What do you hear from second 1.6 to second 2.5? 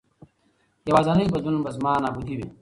به زما نابودي وي.